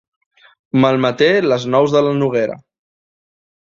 [0.85, 2.61] Malmeté les nous de la noguera.